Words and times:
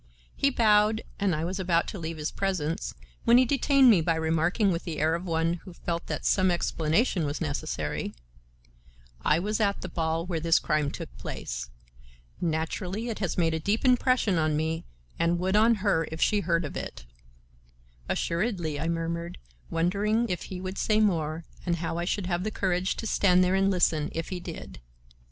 He 0.35 0.49
bowed 0.49 1.03
and 1.19 1.35
I 1.35 1.45
was 1.45 1.59
about 1.59 1.87
to 1.89 1.99
leave 1.99 2.17
his 2.17 2.31
presence, 2.31 2.95
when 3.23 3.37
he 3.37 3.45
detained 3.45 3.91
me 3.91 4.01
by 4.01 4.15
remarking 4.15 4.71
with 4.71 4.83
the 4.83 4.97
air 4.97 5.13
of 5.13 5.25
one 5.25 5.59
who 5.63 5.73
felt 5.73 6.07
that 6.07 6.25
some 6.25 6.49
explanation 6.49 7.23
was 7.23 7.39
necessary: 7.39 8.15
"I 9.23 9.37
was 9.37 9.59
at 9.59 9.81
the 9.81 9.87
ball 9.87 10.25
where 10.25 10.39
this 10.39 10.57
crime 10.57 10.89
took 10.89 11.15
place. 11.19 11.69
Naturally 12.41 13.09
it 13.09 13.19
has 13.19 13.37
made 13.37 13.53
a 13.53 13.59
deep 13.59 13.85
impression 13.85 14.39
on 14.39 14.57
me 14.57 14.85
and 15.19 15.37
would 15.37 15.55
on 15.55 15.75
her 15.85 16.07
if 16.11 16.19
she 16.19 16.39
heard 16.39 16.65
of 16.65 16.75
it." 16.75 17.05
"Assuredly," 18.09 18.79
I 18.79 18.87
murmured, 18.87 19.37
wondering 19.69 20.27
if 20.29 20.45
he 20.45 20.59
would 20.59 20.79
say 20.79 20.99
more 20.99 21.43
and 21.63 21.75
how 21.75 21.99
I 21.99 22.05
should 22.05 22.25
have 22.25 22.43
the 22.43 22.49
courage 22.49 22.95
to 22.95 23.05
stand 23.05 23.43
there 23.43 23.53
and 23.53 23.69
listen 23.69 24.09
if 24.13 24.29
he 24.29 24.39
did. 24.39 24.79